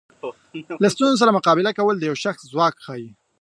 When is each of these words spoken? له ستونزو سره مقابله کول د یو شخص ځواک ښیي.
له 0.83 0.87
ستونزو 0.93 1.19
سره 1.21 1.35
مقابله 1.37 1.71
کول 1.79 1.95
د 1.97 2.03
یو 2.09 2.15
شخص 2.23 2.41
ځواک 2.53 2.75
ښیي. 2.85 3.09